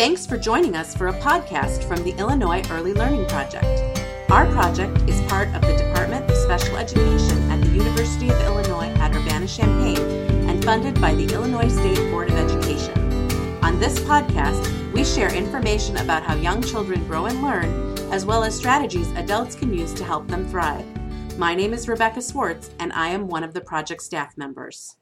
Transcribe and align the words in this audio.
Thanks 0.00 0.24
for 0.24 0.38
joining 0.38 0.76
us 0.76 0.96
for 0.96 1.08
a 1.08 1.20
podcast 1.20 1.84
from 1.84 2.02
the 2.04 2.12
Illinois 2.12 2.62
Early 2.70 2.94
Learning 2.94 3.26
Project. 3.28 4.00
Our 4.30 4.46
project 4.46 4.96
is 5.06 5.20
part 5.28 5.48
of 5.48 5.60
the 5.60 5.76
Department 5.76 6.24
of 6.30 6.38
Special 6.38 6.78
Education 6.78 7.50
at 7.50 7.60
the 7.60 7.68
University 7.68 8.30
of 8.30 8.40
Illinois 8.40 8.88
at 8.94 9.14
Urbana-Champaign 9.14 9.98
and 10.48 10.64
funded 10.64 10.98
by 11.02 11.14
the 11.14 11.30
Illinois 11.34 11.68
State 11.68 11.98
Board 12.10 12.30
of 12.30 12.38
Education. 12.38 12.98
On 13.62 13.78
this 13.78 14.00
podcast, 14.00 14.64
we 14.94 15.04
share 15.04 15.34
information 15.34 15.98
about 15.98 16.22
how 16.22 16.34
young 16.34 16.62
children 16.62 17.06
grow 17.06 17.26
and 17.26 17.42
learn, 17.42 17.94
as 18.10 18.24
well 18.24 18.42
as 18.42 18.56
strategies 18.56 19.12
adults 19.16 19.54
can 19.54 19.70
use 19.70 19.92
to 19.92 20.02
help 20.02 20.26
them 20.28 20.48
thrive. 20.48 20.86
My 21.36 21.54
name 21.54 21.74
is 21.74 21.88
Rebecca 21.88 22.22
Swartz, 22.22 22.70
and 22.78 22.90
I 22.94 23.08
am 23.08 23.28
one 23.28 23.44
of 23.44 23.52
the 23.52 23.60
project 23.60 24.00
staff 24.02 24.38
members. 24.38 24.96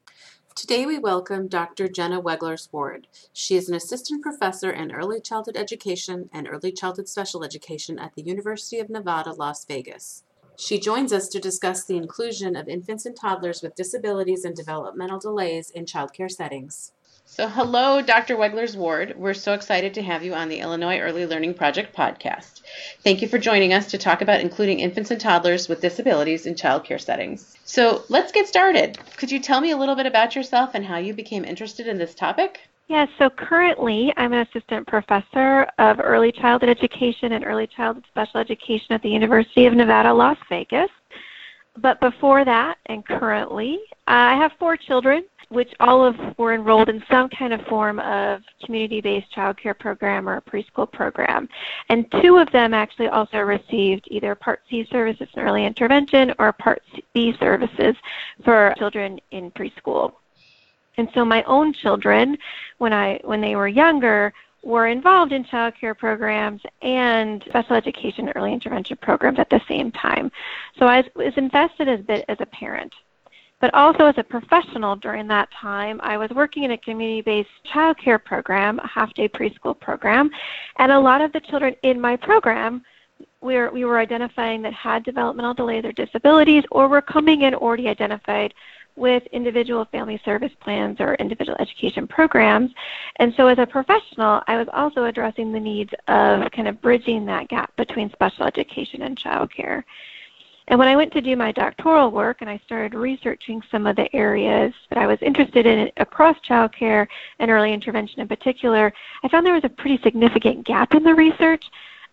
Today 0.59 0.87
we 0.87 0.99
welcome 0.99 1.47
Dr. 1.47 1.87
Jenna 1.87 2.21
Wegler 2.21 2.59
Ward. 2.73 3.07
She 3.33 3.55
is 3.55 3.69
an 3.69 3.77
assistant 3.77 4.25
professor 4.25 4.73
in 4.73 4.91
early 4.91 5.21
childhood 5.21 5.57
education 5.57 6.29
and 6.33 6.49
early 6.49 6.73
childhood 6.73 7.09
special 7.09 7.45
education 7.45 7.97
at 7.97 8.17
the 8.17 8.23
University 8.23 8.81
of 8.81 8.91
Nevada, 8.91 9.33
Las 9.35 9.65
Vegas. 9.65 10.25
She 10.57 10.81
joins 10.81 11.13
us 11.13 11.29
to 11.29 11.39
discuss 11.39 11.85
the 11.85 11.97
inclusion 11.97 12.57
of 12.57 12.69
infants 12.69 13.07
and 13.07 13.15
toddlers 13.15 13.63
with 13.63 13.77
disabilities 13.77 14.45
and 14.45 14.57
developmental 14.57 15.21
delays 15.21 15.71
in 15.71 15.85
childcare 15.85 16.29
settings. 16.29 16.91
So, 17.31 17.47
hello, 17.47 18.01
Dr. 18.01 18.37
Weglarz-Ward. 18.37 19.15
We're 19.19 19.35
so 19.35 19.53
excited 19.53 19.93
to 19.95 20.03
have 20.03 20.25
you 20.25 20.33
on 20.33 20.49
the 20.49 20.61
Illinois 20.61 20.99
Early 20.99 21.27
Learning 21.27 21.53
Project 21.53 21.95
podcast. 21.95 22.63
Thank 23.05 23.21
you 23.21 23.29
for 23.29 23.37
joining 23.37 23.75
us 23.75 23.91
to 23.91 23.99
talk 23.99 24.23
about 24.23 24.41
including 24.41 24.81
infants 24.81 25.11
and 25.11 25.21
toddlers 25.21 25.69
with 25.69 25.83
disabilities 25.83 26.47
in 26.47 26.55
childcare 26.55 26.99
settings. 26.99 27.55
So, 27.65 28.03
let's 28.09 28.33
get 28.33 28.49
started. 28.49 28.99
Could 29.19 29.31
you 29.31 29.41
tell 29.41 29.61
me 29.61 29.73
a 29.73 29.77
little 29.77 29.95
bit 29.95 30.07
about 30.07 30.35
yourself 30.35 30.71
and 30.73 30.87
how 30.87 30.97
you 30.97 31.13
became 31.13 31.45
interested 31.45 31.87
in 31.87 31.99
this 31.99 32.15
topic? 32.15 32.61
Yes, 32.89 33.09
yeah, 33.21 33.29
so 33.29 33.31
currently 33.31 34.11
I'm 34.17 34.33
an 34.33 34.47
assistant 34.51 34.87
professor 34.87 35.67
of 35.79 36.01
early 36.03 36.33
childhood 36.33 36.71
education 36.71 37.33
and 37.33 37.45
early 37.45 37.67
childhood 37.67 38.07
special 38.09 38.41
education 38.41 38.87
at 38.93 39.03
the 39.03 39.11
University 39.11 39.67
of 39.67 39.75
Nevada, 39.75 40.15
Las 40.15 40.39
Vegas. 40.49 40.91
But 41.81 42.01
before 42.01 42.45
that 42.45 42.79
and 42.87 43.05
currently, 43.07 43.79
I 44.07 44.35
have 44.37 44.53
four 44.59 44.77
children 44.77 45.25
which 45.51 45.73
all 45.81 46.05
of 46.05 46.17
were 46.37 46.55
enrolled 46.55 46.91
in 46.91 47.03
some 47.11 47.29
kind 47.31 47.55
of 47.55 47.61
form 47.63 47.99
of 48.01 48.43
community-based 48.65 49.31
child 49.33 49.57
care 49.57 49.73
program 49.75 50.29
or 50.29 50.37
a 50.37 50.43
preschool 50.43 50.91
program. 50.91 51.49
And 51.89 52.11
two 52.21 52.37
of 52.37 52.53
them 52.53 52.75
actually 52.75 53.09
also 53.09 53.39
received 53.39 54.09
either 54.11 54.35
Part 54.35 54.61
C 54.69 54.87
services 54.91 55.29
in 55.35 55.43
early 55.43 55.65
intervention 55.65 56.35
or 56.39 56.53
Part 56.53 56.83
B 57.15 57.35
services 57.41 57.97
for 58.45 58.75
children 58.77 59.21
in 59.31 59.51
preschool. 59.53 60.13
And 60.99 61.09
so 61.15 61.25
my 61.25 61.43
own 61.45 61.73
children, 61.73 62.37
when 62.79 62.93
I 62.93 63.21
when 63.25 63.41
they 63.41 63.57
were 63.57 63.69
younger, 63.69 64.35
were 64.69 64.87
involved 64.87 65.33
in 65.33 65.43
child 65.45 65.73
care 65.81 65.95
programs 65.95 66.61
and 66.83 67.43
special 67.49 67.75
education 67.75 68.31
early 68.37 68.53
intervention 68.53 68.99
programs 69.01 69.39
at 69.39 69.49
the 69.49 69.61
same 69.67 69.91
time. 69.91 70.31
So 70.79 70.87
I 70.87 71.03
was 71.17 71.33
invested 71.37 71.89
as 71.89 72.01
a 72.01 72.03
bit 72.03 72.25
as 72.29 72.37
a 72.41 72.47
parent 72.47 72.93
but 73.61 73.75
also 73.75 74.07
as 74.07 74.15
a 74.19 74.23
professional 74.23 74.95
during 74.95 75.27
that 75.27 75.49
time, 75.51 76.01
I 76.01 76.17
was 76.17 76.31
working 76.31 76.63
in 76.63 76.71
a 76.71 76.79
community-based 76.79 77.49
child 77.65 77.99
care 77.99 78.21
program, 78.21 78.79
a 78.79 78.87
half-day 78.87 79.31
preschool 79.31 79.77
program, 79.81 80.31
and 80.79 80.93
a 80.93 81.01
lot 81.01 81.21
of 81.21 81.33
the 81.33 81.41
children 81.41 81.75
in 81.83 82.01
my 82.01 82.15
program 82.15 82.85
we 83.41 83.55
were, 83.55 83.71
we 83.71 83.85
were 83.85 83.99
identifying 83.99 84.63
that 84.63 84.73
had 84.73 85.05
developmental 85.05 85.55
delays 85.55 85.85
or 85.85 85.93
disabilities 85.93 86.65
or 86.71 86.89
were 86.89 87.03
coming 87.03 87.43
in 87.43 87.55
already 87.55 87.89
identified 87.89 88.55
with 88.99 89.23
individual 89.33 89.85
family 89.87 90.21
service 90.25 90.53
plans 90.61 90.99
or 91.01 91.15
individual 91.15 91.57
education 91.61 92.07
programs. 92.07 92.71
And 93.17 93.33
so 93.37 93.47
as 93.47 93.59
a 93.59 93.67
professional, 93.67 94.43
I 94.47 94.57
was 94.57 94.69
also 94.73 95.05
addressing 95.05 95.53
the 95.53 95.61
needs 95.61 95.93
of 96.09 96.51
kind 96.51 96.69
of 96.69 96.81
bridging 96.83 97.25
that 97.27 97.49
gap 97.49 97.75
between 97.77 98.11
special 98.13 98.47
education 98.47 99.03
and 99.03 99.17
child 99.17 99.53
care. 99.53 99.85
And 100.69 100.79
when 100.79 100.89
I 100.89 100.97
went 100.97 101.13
to 101.15 101.23
do 101.23 101.35
my 101.35 101.51
doctoral 101.51 102.11
work 102.11 102.39
and 102.43 102.51
I 102.51 102.61
started 102.65 102.95
researching 102.95 103.63
some 103.71 103.87
of 103.87 103.97
the 103.97 104.15
areas 104.15 104.75
that 104.91 104.99
I 104.99 105.07
was 105.07 105.19
interested 105.23 105.65
in 105.65 105.91
across 105.97 106.37
childcare 106.41 107.07
and 107.39 107.51
early 107.51 107.73
intervention 107.73 108.21
in 108.21 108.29
particular, 108.29 108.93
I 109.23 109.29
found 109.29 109.47
there 109.47 109.55
was 109.55 109.65
a 109.65 109.71
pretty 109.71 109.99
significant 110.03 110.67
gap 110.67 110.95
in 110.95 111.05
the 111.05 111.15
research, 111.15 111.65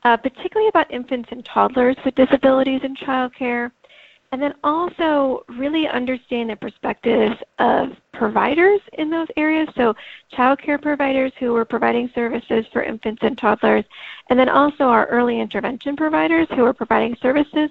uh, 0.04 0.16
particularly 0.16 0.70
about 0.70 0.90
infants 0.90 1.30
and 1.32 1.44
toddlers 1.44 1.98
with 2.06 2.16
disabilities 2.16 2.82
in 2.84 2.96
childcare. 2.96 3.72
And 4.36 4.44
then 4.44 4.56
also 4.66 5.46
really 5.48 5.88
understand 5.88 6.50
the 6.50 6.58
perspectives 6.58 7.38
of 7.58 7.92
providers 8.12 8.82
in 8.98 9.10
those 9.10 9.30
areas, 9.38 9.70
so 9.78 9.96
child 10.30 10.60
care 10.62 10.78
providers 10.78 11.32
who 11.40 11.54
were 11.54 11.64
providing 11.64 12.12
services 12.14 12.66
for 12.74 12.84
infants 12.84 13.22
and 13.24 13.38
toddlers, 13.38 13.86
and 14.30 14.38
then 14.38 14.50
also 14.50 14.90
our 14.90 15.06
early 15.06 15.40
intervention 15.40 15.96
providers 15.96 16.50
who 16.50 16.64
were 16.64 16.74
providing 16.74 17.16
services 17.22 17.70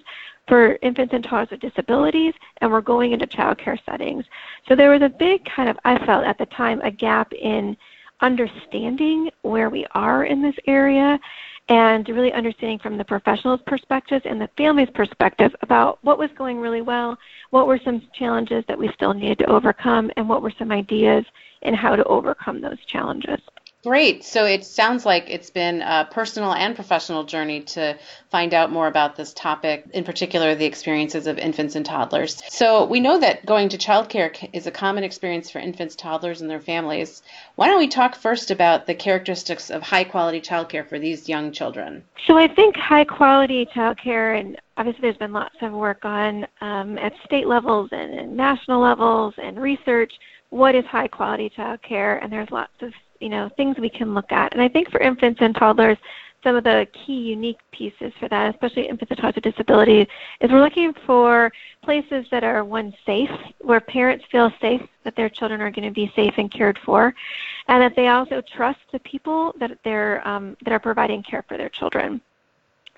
for 0.49 0.79
infants 0.81 1.13
and 1.13 1.23
toddlers 1.23 1.51
with 1.51 1.61
disabilities, 1.61 2.33
and 2.63 2.73
we're 2.73 2.81
going 2.81 3.13
into 3.13 3.27
child 3.27 3.59
care 3.59 3.79
settings. 3.85 4.25
So 4.67 4.75
there 4.75 4.89
was 4.89 5.03
a 5.03 5.11
big 5.11 5.45
kind 5.45 5.69
of, 5.69 5.77
I 5.85 6.03
felt 6.07 6.25
at 6.25 6.39
the 6.39 6.47
time, 6.47 6.81
a 6.81 6.91
gap 6.91 7.31
in 7.35 7.77
understanding 8.23 9.31
where 9.43 9.69
we 9.69 9.85
are 9.91 10.25
in 10.25 10.41
this 10.41 10.57
area 10.67 11.21
and 11.69 12.07
really 12.09 12.33
understanding 12.33 12.79
from 12.79 12.99
the 12.99 13.05
professional's 13.05 13.61
perspective 13.67 14.21
and 14.25 14.41
the 14.41 14.51
family's 14.57 14.91
perspective 14.95 15.51
about 15.63 15.99
what 16.03 16.19
was 16.19 16.31
going 16.37 16.59
really 16.59 16.83
well, 16.83 17.17
what 17.51 17.67
were 17.67 17.81
some 17.85 18.03
challenges 18.19 18.65
that 18.69 18.79
we 18.79 18.91
still 18.95 19.15
needed 19.15 19.39
to 19.39 19.51
overcome, 19.51 20.11
and 20.17 20.29
what 20.29 20.43
were 20.43 20.53
some 20.59 20.71
ideas 20.71 21.25
in 21.63 21.73
how 21.73 21.97
to 21.97 22.05
overcome 22.05 22.61
those 22.61 22.79
challenges. 22.87 23.41
Great. 23.85 24.25
So 24.25 24.47
it 24.47 24.65
sounds 24.65 25.05
like 25.05 25.29
it's 25.29 25.51
been 25.51 25.83
a 25.83 26.09
personal 26.11 26.55
and 26.55 26.75
professional 26.75 27.25
journey 27.25 27.61
to 27.61 27.99
find 28.31 28.55
out 28.55 28.73
more 28.73 28.87
about 28.87 29.15
this 29.15 29.35
topic, 29.35 29.85
in 29.93 30.05
particular 30.05 30.55
the 30.55 30.65
experiences 30.65 31.27
of 31.27 31.37
infants 31.37 31.77
and 31.77 31.85
toddlers. 31.85 32.43
So 32.49 32.87
we 32.87 32.99
know 33.01 33.21
that 33.21 33.45
going 33.45 33.69
to 33.69 33.77
childcare 33.77 34.49
is 34.55 34.67
a 34.67 34.71
common 34.71 35.05
experience 35.05 35.51
for 35.51 35.59
infants, 35.59 35.95
toddlers, 35.97 36.41
and 36.41 36.49
their 36.49 36.61
families. 36.61 37.23
Why 37.57 37.67
don't 37.67 37.79
we 37.79 37.89
talk 37.89 38.15
first 38.15 38.51
about 38.51 38.87
the 38.87 38.95
characteristics 38.95 39.69
of 39.69 39.83
high 39.83 40.05
quality 40.05 40.41
childcare 40.41 40.89
for 40.89 40.99
these 40.99 41.29
young 41.29 41.53
children? 41.53 42.05
So 42.27 42.39
I 42.39 42.49
think 42.49 42.77
high 42.77 43.05
quality 43.05 43.67
childcare, 43.67 44.41
and 44.41 44.59
obviously 44.79 45.03
there's 45.03 45.19
been 45.19 45.35
lots 45.35 45.57
of 45.61 45.73
work 45.73 46.07
on 46.07 46.47
um, 46.63 46.97
at 46.97 47.13
state 47.27 47.47
levels 47.47 47.91
and, 47.93 48.15
and 48.15 48.35
national 48.35 48.81
levels 48.81 49.35
and 49.37 49.61
research 49.61 50.15
what 50.49 50.75
is 50.75 50.85
high 50.87 51.09
quality 51.09 51.51
childcare, 51.51 52.23
and 52.23 52.33
there's 52.33 52.51
lots 52.51 52.73
of 52.81 52.93
you 53.25 53.31
know 53.31 53.49
things 53.57 53.79
we 53.79 53.89
can 53.89 54.15
look 54.15 54.31
at. 54.31 54.53
And 54.53 54.61
I 54.61 54.69
think 54.69 54.91
for 54.91 55.01
infants 55.01 55.41
and 55.41 55.55
toddlers, 55.55 55.97
some 56.45 56.57
of 56.57 56.63
the 56.63 56.87
key 56.93 57.15
unique 57.15 57.59
pieces 57.73 58.13
for 58.21 58.29
that, 58.29 58.55
especially 58.55 58.87
infants 58.87 59.11
and 59.11 59.19
toddlers 59.19 59.37
with 59.37 59.45
disabilities, 59.45 60.07
is 60.43 60.51
we're 60.51 60.63
looking 60.63 60.93
for 61.07 61.51
places 61.83 62.27
that 62.31 62.45
are 62.45 62.63
one 62.65 62.93
safe, 63.07 63.31
where 63.63 63.81
parents 63.81 64.27
feel 64.31 64.53
safe 64.61 64.83
that 65.05 65.17
their 65.17 65.31
children 65.31 65.63
are 65.63 65.71
going 65.71 65.89
to 65.89 65.95
be 65.95 66.13
safe 66.15 66.35
and 66.37 66.53
cared 66.53 66.79
for, 66.85 67.15
and 67.69 67.83
that 67.83 67.97
they 67.97 68.09
also 68.09 68.43
trust 68.43 68.81
the 68.93 68.99
people 69.01 69.55
that 69.59 69.79
they're 69.85 70.27
um, 70.29 70.55
that 70.63 70.73
are 70.73 70.79
providing 70.79 71.23
care 71.23 71.45
for 71.49 71.57
their 71.57 71.71
children. 71.71 72.21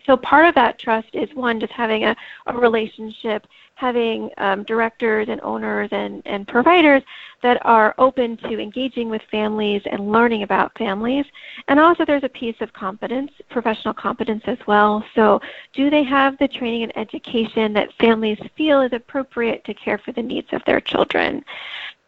So 0.06 0.17
part 0.17 0.47
of 0.47 0.55
that 0.55 0.78
trust 0.78 1.09
is 1.12 1.28
one, 1.34 1.61
just 1.61 1.72
having 1.72 2.05
a, 2.05 2.17
a 2.47 2.56
relationship, 2.56 3.47
having 3.75 4.31
um, 4.39 4.62
directors 4.62 5.28
and 5.28 5.41
owners 5.43 5.89
and, 5.93 6.22
and 6.25 6.47
providers 6.49 7.03
that 7.43 7.59
are 7.67 7.94
open 7.99 8.37
to 8.39 8.59
engaging 8.59 9.11
with 9.11 9.21
families 9.31 9.83
and 9.91 10.11
learning 10.11 10.44
about 10.44 10.77
families. 10.78 11.27
And 11.69 11.78
also 11.78 12.05
there's 12.05 12.25
a 12.25 12.28
piece 12.28 12.56
of 12.61 12.72
competence, 12.72 13.31
professional 13.50 13.93
competence 13.93 14.43
as 14.47 14.59
well. 14.67 15.05
So 15.15 15.41
do 15.72 15.91
they 15.91 16.05
have 16.05 16.38
the 16.38 16.49
training 16.49 16.84
and 16.84 16.97
education 16.97 17.73
that 17.75 17.93
families 18.00 18.38
feel 18.56 18.81
is 18.81 18.93
appropriate 18.93 19.65
to 19.65 19.75
care 19.75 19.99
for 19.99 20.12
the 20.12 20.23
needs 20.23 20.49
of 20.53 20.62
their 20.67 20.81
children? 20.81 21.44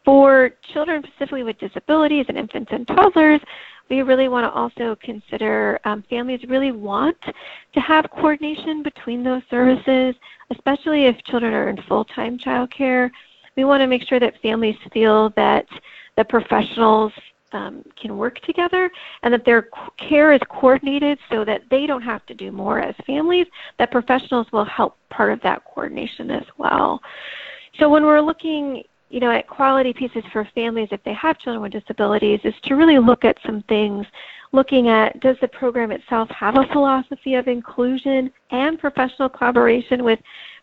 For 0.04 0.53
children 0.72 1.03
specifically 1.03 1.42
with 1.42 1.59
disabilities 1.59 2.26
and 2.28 2.38
infants 2.38 2.70
and 2.72 2.86
toddlers, 2.86 3.42
we 3.88 4.03
really 4.03 4.28
want 4.28 4.44
to 4.44 4.50
also 4.50 4.97
consider 5.03 5.78
um, 5.84 6.04
families 6.10 6.41
really 6.48 6.72
want 6.72 7.16
to 7.22 7.80
have 7.80 8.10
coordination 8.10 8.83
between 8.83 9.22
those 9.24 9.42
services, 9.51 10.15
especially 10.51 11.07
if 11.07 11.16
children 11.24 11.54
are 11.54 11.68
in 11.68 11.80
full-time 11.89 12.39
childcare. 12.39 13.10
We 13.57 13.65
want 13.65 13.80
to 13.80 13.86
make 13.86 14.07
sure 14.07 14.21
that 14.21 14.41
families 14.42 14.77
feel 14.92 15.30
that 15.36 15.66
the 16.16 16.24
professionals 16.24 17.12
um, 17.53 17.83
can 18.01 18.18
work 18.18 18.39
together 18.41 18.91
and 19.22 19.33
that 19.33 19.45
their 19.45 19.68
care 19.97 20.33
is 20.33 20.41
coordinated 20.51 21.18
so 21.30 21.45
that 21.45 21.62
they 21.71 21.86
don't 21.86 22.03
have 22.03 22.24
to 22.27 22.34
do 22.34 22.53
more 22.53 22.80
as 22.80 22.95
families, 23.07 23.47
that 23.78 23.91
professionals 23.91 24.47
will 24.53 24.65
help 24.65 24.98
part 25.09 25.33
of 25.33 25.41
that 25.42 25.65
coordination 25.65 26.30
as 26.30 26.45
well. 26.59 27.01
So 27.78 27.89
when 27.89 28.04
we're 28.04 28.21
looking 28.21 28.83
you 29.10 29.21
know, 29.21 29.31
at 29.31 29.49
quality 29.49 29.93
pieces 29.93 30.22
for 30.33 30.49
families 30.55 30.89
if 30.93 31.03
they 31.05 31.15
have 31.15 31.39
children 31.39 31.63
with 31.63 31.72
disabilities 31.72 32.41
is 32.45 32.55
to 32.65 32.75
really 32.75 32.99
look 32.99 33.25
at 33.25 33.37
some 33.45 33.63
things 33.69 34.07
looking 34.53 34.89
at 34.89 35.19
does 35.21 35.37
the 35.41 35.49
program 35.49 35.91
itself 35.91 36.28
have 36.31 36.57
a 36.57 36.66
philosophy 36.72 37.34
of 37.34 37.49
inclusion 37.49 38.31
and 38.51 38.78
professional 38.78 39.28
collaboration 39.28 40.05
with 40.05 40.19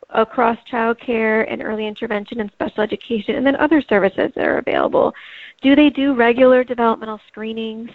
across 0.10 0.58
child 0.70 1.00
care 1.00 1.44
and 1.44 1.62
early 1.62 1.88
intervention 1.88 2.40
and 2.40 2.52
special 2.52 2.82
education 2.82 3.36
and 3.36 3.46
then 3.46 3.56
other 3.56 3.82
services 3.82 4.32
that 4.36 4.46
are 4.46 4.60
available. 4.60 5.14
Do 5.62 5.76
they 5.76 5.90
do 5.90 6.14
regular 6.14 6.64
developmental 6.64 7.20
screenings? 7.28 7.90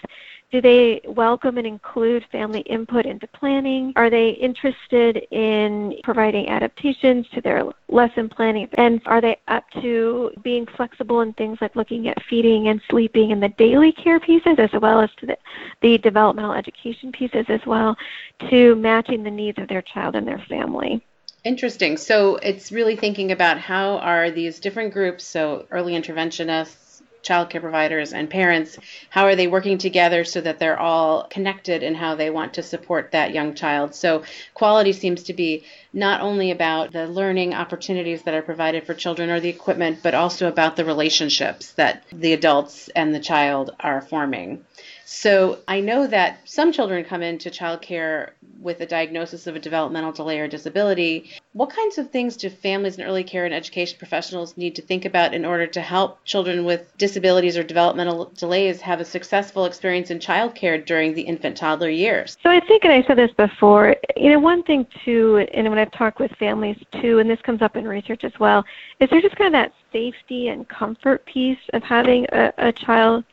Do 0.51 0.61
they 0.61 1.01
welcome 1.05 1.59
and 1.59 1.67
include 1.67 2.25
family 2.33 2.61
input 2.63 3.07
into 3.07 3.29
planning? 3.29 3.93
Are 3.95 4.11
they 4.11 4.31
interested 4.31 5.19
in 5.31 5.97
providing 6.03 6.49
adaptations 6.49 7.27
to 7.35 7.41
their 7.41 7.63
lesson 7.89 8.29
planning? 8.29 8.69
And 8.75 9.01
are 9.07 9.21
they 9.21 9.37
up 9.47 9.65
to 9.81 10.33
being 10.43 10.67
flexible 10.67 11.21
in 11.21 11.35
things 11.35 11.59
like 11.61 11.77
looking 11.77 12.09
at 12.09 12.21
feeding 12.25 12.67
and 12.67 12.81
sleeping 12.91 13.31
and 13.31 13.41
the 13.41 13.51
daily 13.51 13.93
care 13.93 14.19
pieces 14.19 14.57
as 14.59 14.71
well 14.81 15.01
as 15.01 15.11
to 15.21 15.27
the, 15.27 15.39
the 15.83 15.99
developmental 15.99 16.53
education 16.53 17.13
pieces 17.13 17.47
as 17.49 17.61
well 17.65 17.97
to 18.49 18.75
matching 18.75 19.23
the 19.23 19.31
needs 19.31 19.59
of 19.59 19.69
their 19.69 19.83
child 19.83 20.17
and 20.17 20.27
their 20.27 20.45
family? 20.49 21.01
Interesting. 21.45 21.97
So 21.97 22.37
it's 22.37 22.73
really 22.73 22.97
thinking 22.97 23.31
about 23.31 23.59
how 23.59 23.99
are 23.99 24.33
these 24.33 24.59
different 24.59 24.93
groups, 24.93 25.23
so 25.23 25.67
early 25.71 25.93
interventionists, 25.93 26.90
child 27.23 27.51
care 27.51 27.61
providers 27.61 28.13
and 28.13 28.31
parents, 28.31 28.79
how 29.11 29.25
are 29.25 29.37
they 29.37 29.47
working 29.47 29.79
together 29.79 30.25
so 30.25 30.41
that 30.41 30.59
they're 30.59 30.79
all 30.79 31.25
connected 31.25 31.83
in 31.83 31.95
how 31.95 32.15
they 32.15 32.31
want 32.31 32.55
to 32.55 32.63
support 32.63 33.13
that 33.13 33.35
young 33.35 33.55
child? 33.55 33.95
So, 33.95 34.23
quality 34.55 34.93
seems 34.93 35.25
to 35.25 35.33
be 35.33 35.65
not 35.93 36.21
only 36.21 36.51
about 36.51 36.93
the 36.93 37.07
learning 37.07 37.55
opportunities 37.55 38.23
that 38.23 38.35
are 38.35 38.43
provided 38.43 38.87
for 38.87 38.95
children 38.95 39.31
or 39.31 39.41
the 39.41 39.49
equipment, 39.49 40.01
but 40.03 40.15
also 40.15 40.49
about 40.49 40.77
the 40.77 40.85
relationships 40.85 41.73
that 41.73 42.05
the 42.13 42.33
adults 42.33 42.89
and 42.95 43.15
the 43.15 43.21
child 43.21 43.75
are 43.81 44.01
forming. 44.01 44.65
So 45.13 45.59
I 45.67 45.81
know 45.81 46.07
that 46.07 46.39
some 46.45 46.71
children 46.71 47.05
come 47.05 47.21
into 47.21 47.51
childcare 47.51 48.31
with 48.61 48.81
a 48.81 48.87
diagnosis 48.87 49.49
of 49.49 49.57
a 49.57 49.59
developmental 49.59 50.13
delay 50.13 50.39
or 50.39 50.47
disability. 50.47 51.33
What 51.53 51.71
kinds 51.71 51.99
of 51.99 52.11
things 52.11 52.37
do 52.37 52.49
families 52.49 52.97
and 52.97 53.05
early 53.05 53.25
care 53.25 53.45
and 53.45 53.53
education 53.53 53.99
professionals 53.99 54.57
need 54.57 54.77
to 54.77 54.83
think 54.83 55.05
about 55.05 55.35
in 55.35 55.45
order 55.45 55.67
to 55.67 55.81
help 55.81 56.25
children 56.25 56.65
with 56.65 56.97
disabilities 56.97 57.59
or 57.59 57.65
developmental 57.65 58.31
delays 58.37 58.81
have 58.83 59.01
a 59.01 59.05
successful 59.05 59.65
experience 59.65 60.13
in 60.13 60.21
childcare 60.21 60.87
during 60.87 61.13
the 61.15 61.23
infant 61.23 61.57
toddler 61.57 61.91
years? 61.91 62.37
So 62.45 62.49
I 62.49 62.61
think, 62.61 62.85
and 62.85 62.93
I 62.93 63.03
said 63.03 63.19
this 63.19 63.33
before, 63.33 63.97
you 64.17 64.31
know, 64.31 64.39
one 64.39 64.63
thing 64.63 64.87
too, 65.05 65.45
and 65.53 65.69
when 65.69 65.81
I've 65.81 65.91
talked 65.91 66.21
with 66.21 66.31
families 66.39 66.79
too, 67.03 67.19
and 67.19 67.29
this 67.29 67.41
comes 67.43 67.63
up 67.63 67.77
in 67.77 67.89
research 67.89 68.23
as 68.23 68.39
well, 68.39 68.65
is 69.01 69.11
there 69.11 69.21
just 69.21 69.35
kind 69.35 69.53
of 69.53 69.59
that 69.61 69.73
safety 69.91 70.47
and 70.49 70.69
comfort 70.69 71.27
piece 71.27 71.59
of 71.73 71.83
having 71.83 72.27
a, 72.31 72.53
a 72.59 72.73
child 72.73 73.25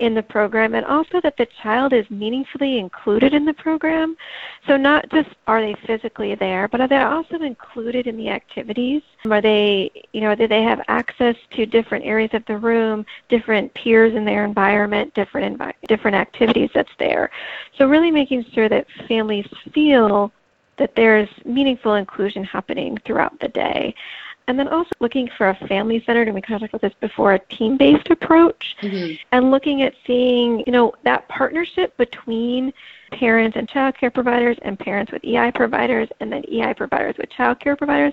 in 0.00 0.14
the 0.14 0.22
program 0.22 0.74
and 0.74 0.84
also 0.86 1.20
that 1.20 1.36
the 1.36 1.46
child 1.62 1.92
is 1.92 2.08
meaningfully 2.10 2.78
included 2.78 3.32
in 3.32 3.44
the 3.44 3.54
program. 3.54 4.16
So 4.66 4.76
not 4.76 5.08
just 5.10 5.30
are 5.46 5.60
they 5.60 5.74
physically 5.86 6.34
there, 6.34 6.68
but 6.68 6.80
are 6.80 6.88
they 6.88 6.98
also 6.98 7.36
included 7.36 8.06
in 8.06 8.16
the 8.16 8.28
activities? 8.28 9.02
Are 9.30 9.40
they, 9.40 9.90
you 10.12 10.20
know, 10.20 10.34
do 10.34 10.48
they 10.48 10.62
have 10.62 10.80
access 10.88 11.36
to 11.52 11.66
different 11.66 12.04
areas 12.04 12.30
of 12.34 12.44
the 12.46 12.58
room, 12.58 13.06
different 13.28 13.72
peers 13.74 14.14
in 14.14 14.24
their 14.24 14.44
environment, 14.44 15.14
different 15.14 15.58
envi- 15.58 15.74
different 15.88 16.16
activities 16.16 16.70
that's 16.74 16.90
there. 16.98 17.30
So 17.78 17.88
really 17.88 18.10
making 18.10 18.44
sure 18.52 18.68
that 18.68 18.86
families 19.08 19.46
feel 19.72 20.32
that 20.76 20.94
there's 20.96 21.28
meaningful 21.44 21.94
inclusion 21.94 22.42
happening 22.44 22.98
throughout 23.06 23.38
the 23.40 23.48
day. 23.48 23.94
And 24.46 24.58
then 24.58 24.68
also 24.68 24.90
looking 25.00 25.28
for 25.38 25.48
a 25.48 25.66
family 25.68 26.02
centered, 26.04 26.28
and 26.28 26.34
we 26.34 26.42
kind 26.42 26.56
of 26.56 26.60
talked 26.60 26.74
about 26.74 26.90
this 26.90 26.98
before, 27.00 27.32
a 27.34 27.38
team 27.38 27.78
based 27.78 28.10
approach, 28.10 28.76
mm-hmm. 28.82 29.14
and 29.32 29.50
looking 29.50 29.82
at 29.82 29.94
seeing, 30.06 30.62
you 30.66 30.72
know, 30.72 30.92
that 31.04 31.26
partnership 31.28 31.96
between 31.96 32.72
parents 33.12 33.56
and 33.56 33.68
child 33.68 33.96
care 33.96 34.10
providers 34.10 34.56
and 34.62 34.78
parents 34.78 35.12
with 35.12 35.24
EI 35.24 35.50
providers 35.54 36.08
and 36.20 36.32
then 36.32 36.44
EI 36.52 36.74
providers 36.74 37.14
with 37.18 37.30
child 37.30 37.60
care 37.60 37.76
providers 37.76 38.12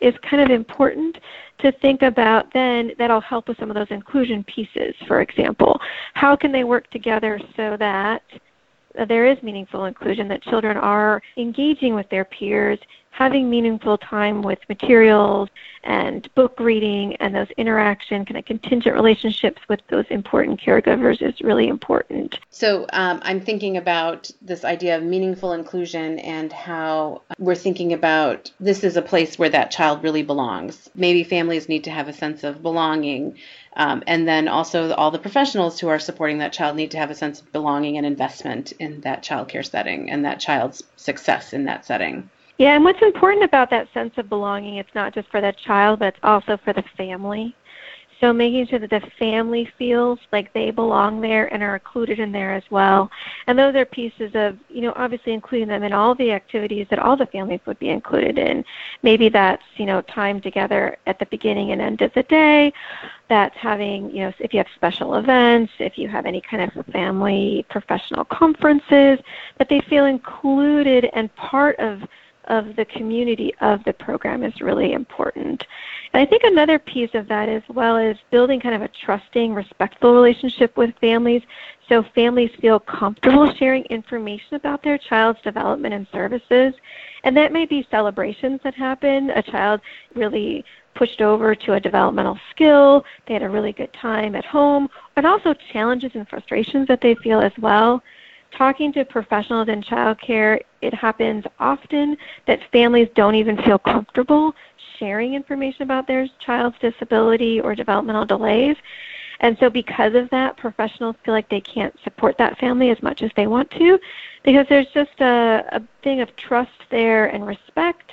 is 0.00 0.14
kind 0.28 0.42
of 0.42 0.50
important 0.50 1.18
to 1.58 1.70
think 1.72 2.02
about 2.02 2.52
then 2.52 2.92
that'll 2.98 3.20
help 3.20 3.48
with 3.48 3.58
some 3.58 3.70
of 3.70 3.74
those 3.74 3.90
inclusion 3.90 4.42
pieces 4.44 4.94
for 5.06 5.20
example 5.20 5.78
how 6.14 6.34
can 6.34 6.50
they 6.52 6.64
work 6.64 6.90
together 6.90 7.38
so 7.56 7.76
that 7.78 8.22
there 9.08 9.26
is 9.26 9.40
meaningful 9.42 9.84
inclusion 9.84 10.26
that 10.26 10.42
children 10.42 10.76
are 10.76 11.22
engaging 11.36 11.94
with 11.94 12.08
their 12.08 12.24
peers 12.24 12.78
having 13.20 13.50
meaningful 13.50 13.98
time 13.98 14.40
with 14.40 14.58
materials 14.70 15.50
and 15.84 16.34
book 16.34 16.58
reading 16.58 17.14
and 17.16 17.34
those 17.34 17.50
interaction 17.58 18.24
kind 18.24 18.38
of 18.38 18.46
contingent 18.46 18.94
relationships 18.94 19.60
with 19.68 19.78
those 19.88 20.06
important 20.08 20.58
caregivers 20.58 21.20
is 21.20 21.38
really 21.42 21.68
important. 21.68 22.38
So 22.48 22.86
um, 22.94 23.20
I'm 23.22 23.42
thinking 23.42 23.76
about 23.76 24.30
this 24.40 24.64
idea 24.64 24.96
of 24.96 25.02
meaningful 25.02 25.52
inclusion 25.52 26.18
and 26.20 26.50
how 26.50 27.20
we're 27.38 27.54
thinking 27.54 27.92
about 27.92 28.50
this 28.58 28.82
is 28.84 28.96
a 28.96 29.02
place 29.02 29.38
where 29.38 29.50
that 29.50 29.70
child 29.70 30.02
really 30.02 30.22
belongs. 30.22 30.88
Maybe 30.94 31.22
families 31.22 31.68
need 31.68 31.84
to 31.84 31.90
have 31.90 32.08
a 32.08 32.14
sense 32.14 32.42
of 32.42 32.62
belonging. 32.62 33.36
Um, 33.76 34.02
and 34.06 34.26
then 34.26 34.48
also 34.48 34.94
all 34.94 35.10
the 35.10 35.18
professionals 35.18 35.78
who 35.78 35.88
are 35.88 35.98
supporting 35.98 36.38
that 36.38 36.54
child 36.54 36.74
need 36.74 36.92
to 36.92 36.98
have 36.98 37.10
a 37.10 37.14
sense 37.14 37.42
of 37.42 37.52
belonging 37.52 37.98
and 37.98 38.06
investment 38.06 38.72
in 38.78 39.02
that 39.02 39.22
child 39.22 39.48
care 39.48 39.62
setting 39.62 40.10
and 40.10 40.24
that 40.24 40.40
child's 40.40 40.82
success 40.96 41.52
in 41.52 41.64
that 41.64 41.84
setting. 41.84 42.30
Yeah, 42.60 42.74
and 42.74 42.84
what's 42.84 43.00
important 43.00 43.42
about 43.42 43.70
that 43.70 43.88
sense 43.94 44.12
of 44.18 44.28
belonging, 44.28 44.76
it's 44.76 44.94
not 44.94 45.14
just 45.14 45.30
for 45.30 45.40
the 45.40 45.54
child, 45.64 46.00
but 46.00 46.08
it's 46.08 46.18
also 46.22 46.58
for 46.62 46.74
the 46.74 46.84
family. 46.94 47.56
So 48.20 48.34
making 48.34 48.66
sure 48.66 48.78
that 48.78 48.90
the 48.90 49.00
family 49.18 49.66
feels 49.78 50.18
like 50.30 50.52
they 50.52 50.70
belong 50.70 51.22
there 51.22 51.46
and 51.54 51.62
are 51.62 51.76
included 51.76 52.18
in 52.18 52.32
there 52.32 52.52
as 52.52 52.62
well. 52.70 53.10
And 53.46 53.58
those 53.58 53.74
are 53.76 53.86
pieces 53.86 54.32
of, 54.34 54.58
you 54.68 54.82
know, 54.82 54.92
obviously 54.94 55.32
including 55.32 55.68
them 55.68 55.84
in 55.84 55.94
all 55.94 56.14
the 56.14 56.32
activities 56.32 56.86
that 56.90 56.98
all 56.98 57.16
the 57.16 57.24
families 57.24 57.60
would 57.64 57.78
be 57.78 57.88
included 57.88 58.36
in. 58.36 58.62
Maybe 59.02 59.30
that's, 59.30 59.62
you 59.76 59.86
know, 59.86 60.02
time 60.02 60.42
together 60.42 60.98
at 61.06 61.18
the 61.18 61.24
beginning 61.30 61.72
and 61.72 61.80
end 61.80 62.02
of 62.02 62.12
the 62.12 62.24
day. 62.24 62.74
That's 63.30 63.56
having, 63.56 64.10
you 64.10 64.24
know, 64.24 64.32
if 64.38 64.52
you 64.52 64.58
have 64.58 64.66
special 64.74 65.14
events, 65.14 65.72
if 65.78 65.96
you 65.96 66.08
have 66.08 66.26
any 66.26 66.42
kind 66.42 66.70
of 66.70 66.84
family 66.92 67.64
professional 67.70 68.26
conferences, 68.26 69.18
that 69.56 69.70
they 69.70 69.80
feel 69.88 70.04
included 70.04 71.08
and 71.14 71.34
part 71.36 71.78
of 71.78 72.02
of 72.44 72.76
the 72.76 72.84
community 72.84 73.52
of 73.60 73.82
the 73.84 73.92
program 73.92 74.42
is 74.42 74.60
really 74.60 74.92
important. 74.92 75.64
And 76.12 76.20
I 76.20 76.26
think 76.26 76.42
another 76.44 76.78
piece 76.78 77.10
of 77.14 77.28
that 77.28 77.48
as 77.48 77.62
well 77.68 77.96
is 77.96 78.16
building 78.30 78.60
kind 78.60 78.74
of 78.74 78.82
a 78.82 78.88
trusting, 79.04 79.54
respectful 79.54 80.14
relationship 80.14 80.76
with 80.76 80.94
families 81.00 81.42
so 81.90 82.04
families 82.14 82.52
feel 82.60 82.78
comfortable 82.78 83.52
sharing 83.58 83.82
information 83.86 84.54
about 84.54 84.82
their 84.82 84.96
child's 84.96 85.42
development 85.42 85.92
and 85.92 86.06
services. 86.12 86.72
And 87.24 87.36
that 87.36 87.52
may 87.52 87.66
be 87.66 87.86
celebrations 87.90 88.60
that 88.62 88.74
happen, 88.74 89.30
a 89.30 89.42
child 89.42 89.80
really 90.14 90.64
pushed 90.94 91.20
over 91.20 91.54
to 91.54 91.74
a 91.74 91.80
developmental 91.80 92.38
skill, 92.50 93.04
they 93.26 93.34
had 93.34 93.42
a 93.42 93.48
really 93.48 93.72
good 93.72 93.92
time 93.92 94.34
at 94.34 94.44
home, 94.44 94.88
and 95.16 95.26
also 95.26 95.54
challenges 95.72 96.12
and 96.14 96.28
frustrations 96.28 96.86
that 96.88 97.00
they 97.00 97.14
feel 97.16 97.40
as 97.40 97.52
well 97.58 98.02
talking 98.56 98.92
to 98.92 99.04
professionals 99.04 99.68
in 99.68 99.82
childcare, 99.82 100.60
it 100.82 100.94
happens 100.94 101.44
often 101.58 102.16
that 102.46 102.60
families 102.72 103.08
don't 103.14 103.34
even 103.34 103.56
feel 103.62 103.78
comfortable 103.78 104.54
sharing 104.98 105.34
information 105.34 105.82
about 105.82 106.06
their 106.06 106.28
child's 106.38 106.78
disability 106.78 107.60
or 107.60 107.74
developmental 107.74 108.26
delays. 108.26 108.76
And 109.40 109.56
so, 109.58 109.70
because 109.70 110.14
of 110.14 110.28
that, 110.30 110.58
professionals 110.58 111.16
feel 111.24 111.32
like 111.32 111.48
they 111.48 111.62
can't 111.62 111.98
support 112.04 112.36
that 112.36 112.58
family 112.58 112.90
as 112.90 113.02
much 113.02 113.22
as 113.22 113.30
they 113.36 113.46
want 113.46 113.70
to 113.72 113.98
because 114.42 114.66
there's 114.68 114.90
just 114.92 115.18
a, 115.20 115.64
a 115.72 115.82
thing 116.02 116.20
of 116.20 116.34
trust 116.36 116.70
there 116.90 117.26
and 117.26 117.46
respect. 117.46 118.12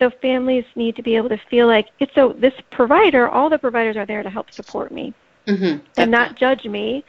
So, 0.00 0.10
families 0.10 0.64
need 0.74 0.96
to 0.96 1.02
be 1.02 1.14
able 1.14 1.28
to 1.28 1.38
feel 1.48 1.68
like 1.68 1.90
it's 2.00 2.12
so 2.14 2.32
this 2.32 2.54
provider, 2.70 3.28
all 3.28 3.48
the 3.48 3.58
providers 3.58 3.96
are 3.96 4.06
there 4.06 4.24
to 4.24 4.30
help 4.30 4.50
support 4.50 4.90
me 4.90 5.14
mm-hmm. 5.46 5.78
and 5.96 6.10
not 6.10 6.36
judge 6.36 6.64
me 6.64 7.04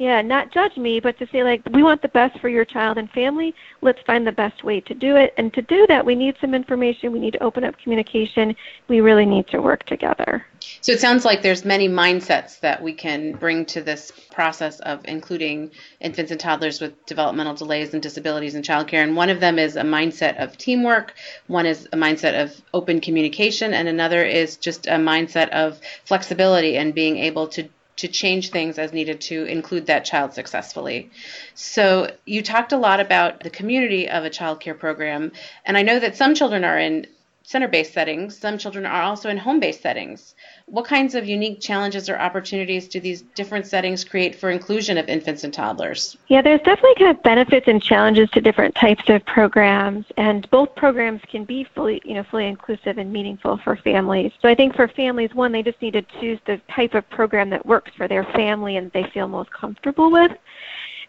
yeah, 0.00 0.22
not 0.22 0.50
judge 0.50 0.78
me, 0.78 0.98
but 0.98 1.18
to 1.18 1.28
say 1.30 1.44
like 1.44 1.60
we 1.74 1.82
want 1.82 2.00
the 2.00 2.08
best 2.08 2.40
for 2.40 2.48
your 2.48 2.64
child 2.64 2.96
and 2.96 3.10
family. 3.10 3.54
Let's 3.82 4.00
find 4.06 4.26
the 4.26 4.32
best 4.32 4.64
way 4.64 4.80
to 4.80 4.94
do 4.94 5.16
it. 5.16 5.34
And 5.36 5.52
to 5.52 5.60
do 5.60 5.86
that, 5.88 6.06
we 6.06 6.14
need 6.14 6.36
some 6.40 6.54
information. 6.54 7.12
We 7.12 7.20
need 7.20 7.34
to 7.34 7.42
open 7.42 7.64
up 7.64 7.76
communication. 7.76 8.56
We 8.88 9.02
really 9.02 9.26
need 9.26 9.46
to 9.48 9.60
work 9.60 9.84
together. 9.84 10.46
So 10.80 10.92
it 10.92 11.00
sounds 11.00 11.26
like 11.26 11.42
there's 11.42 11.66
many 11.66 11.86
mindsets 11.86 12.60
that 12.60 12.82
we 12.82 12.94
can 12.94 13.32
bring 13.32 13.66
to 13.66 13.82
this 13.82 14.10
process 14.32 14.80
of 14.80 15.00
including 15.04 15.70
infants 16.00 16.30
and 16.30 16.40
toddlers 16.40 16.80
with 16.80 17.04
developmental 17.04 17.54
delays 17.54 17.92
and 17.92 18.02
disabilities 18.02 18.54
in 18.54 18.62
childcare. 18.62 19.02
And 19.02 19.16
one 19.16 19.28
of 19.28 19.40
them 19.40 19.58
is 19.58 19.76
a 19.76 19.82
mindset 19.82 20.42
of 20.42 20.56
teamwork, 20.56 21.12
one 21.46 21.66
is 21.66 21.86
a 21.92 21.96
mindset 21.98 22.42
of 22.42 22.58
open 22.72 23.02
communication, 23.02 23.74
and 23.74 23.86
another 23.86 24.24
is 24.24 24.56
just 24.56 24.86
a 24.86 24.92
mindset 24.92 25.50
of 25.50 25.78
flexibility 26.06 26.78
and 26.78 26.94
being 26.94 27.18
able 27.18 27.48
to 27.48 27.68
to 28.00 28.08
change 28.08 28.50
things 28.50 28.78
as 28.78 28.92
needed 28.92 29.20
to 29.20 29.44
include 29.44 29.86
that 29.86 30.06
child 30.06 30.32
successfully. 30.32 31.10
So 31.54 32.10
you 32.24 32.42
talked 32.42 32.72
a 32.72 32.78
lot 32.78 32.98
about 32.98 33.40
the 33.40 33.50
community 33.50 34.08
of 34.08 34.24
a 34.24 34.30
child 34.30 34.60
care 34.60 34.74
program, 34.74 35.32
and 35.66 35.76
I 35.76 35.82
know 35.82 35.98
that 35.98 36.16
some 36.16 36.34
children 36.34 36.64
are 36.64 36.78
in 36.78 37.06
center-based 37.42 37.92
settings, 37.92 38.36
some 38.36 38.58
children 38.58 38.86
are 38.86 39.02
also 39.02 39.28
in 39.28 39.36
home-based 39.36 39.80
settings. 39.80 40.34
What 40.66 40.84
kinds 40.84 41.14
of 41.14 41.26
unique 41.26 41.60
challenges 41.60 42.08
or 42.08 42.16
opportunities 42.16 42.86
do 42.86 43.00
these 43.00 43.22
different 43.34 43.66
settings 43.66 44.04
create 44.04 44.36
for 44.36 44.50
inclusion 44.50 44.98
of 44.98 45.08
infants 45.08 45.42
and 45.42 45.52
toddlers? 45.52 46.16
Yeah, 46.28 46.42
there's 46.42 46.60
definitely 46.60 46.94
kind 46.96 47.16
of 47.16 47.22
benefits 47.22 47.66
and 47.66 47.82
challenges 47.82 48.30
to 48.30 48.40
different 48.40 48.74
types 48.74 49.04
of 49.08 49.24
programs, 49.26 50.06
and 50.16 50.48
both 50.50 50.74
programs 50.76 51.22
can 51.28 51.44
be 51.44 51.64
fully, 51.74 52.00
you 52.04 52.14
know, 52.14 52.24
fully 52.24 52.46
inclusive 52.46 52.98
and 52.98 53.12
meaningful 53.12 53.58
for 53.64 53.76
families. 53.76 54.32
So 54.40 54.48
I 54.48 54.54
think 54.54 54.76
for 54.76 54.86
families, 54.86 55.34
one, 55.34 55.50
they 55.50 55.62
just 55.62 55.80
need 55.82 55.94
to 55.94 56.02
choose 56.20 56.38
the 56.46 56.60
type 56.70 56.94
of 56.94 57.08
program 57.10 57.50
that 57.50 57.66
works 57.66 57.90
for 57.96 58.06
their 58.06 58.24
family 58.24 58.76
and 58.76 58.92
they 58.92 59.04
feel 59.14 59.26
most 59.26 59.50
comfortable 59.52 60.10
with. 60.10 60.32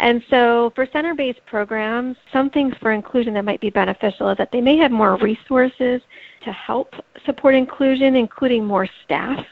And 0.01 0.23
so 0.31 0.71
for 0.73 0.87
center-based 0.91 1.45
programs, 1.45 2.17
some 2.33 2.49
things 2.49 2.73
for 2.81 2.91
inclusion 2.91 3.35
that 3.35 3.45
might 3.45 3.61
be 3.61 3.69
beneficial 3.69 4.29
is 4.29 4.37
that 4.39 4.51
they 4.51 4.59
may 4.59 4.75
have 4.77 4.91
more 4.91 5.15
resources 5.17 6.01
to 6.43 6.51
help 6.51 6.95
support 7.23 7.53
inclusion, 7.53 8.15
including 8.15 8.65
more 8.65 8.87
staff 9.05 9.45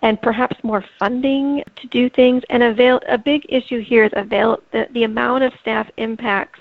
and 0.00 0.20
perhaps 0.20 0.56
more 0.62 0.84
funding 0.98 1.64
to 1.76 1.86
do 1.86 2.10
things. 2.10 2.42
And 2.50 2.62
avail, 2.62 3.00
a 3.08 3.16
big 3.16 3.46
issue 3.48 3.80
here 3.80 4.04
is 4.04 4.12
avail, 4.14 4.58
the, 4.72 4.88
the 4.92 5.04
amount 5.04 5.44
of 5.44 5.54
staff 5.62 5.88
impacts 5.96 6.60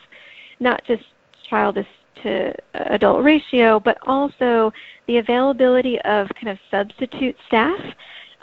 not 0.62 0.82
just 0.86 1.04
child 1.50 1.78
to 2.24 2.54
adult 2.74 3.26
ratio, 3.26 3.78
but 3.78 3.98
also 4.08 4.72
the 5.06 5.18
availability 5.18 6.00
of 6.02 6.30
kind 6.36 6.48
of 6.48 6.58
substitute 6.72 7.36
staff 7.46 7.80